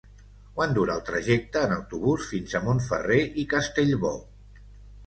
Quant 0.59 0.71
dura 0.77 0.95
el 0.99 1.03
trajecte 1.09 1.63
en 1.67 1.75
autobús 1.75 2.27
fins 2.33 2.57
a 2.57 2.63
Montferrer 2.71 3.21
i 3.45 3.47
Castellbò? 3.57 4.17